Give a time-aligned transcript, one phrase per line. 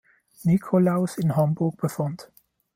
[0.45, 2.31] Nikolaus in Hamburg befand.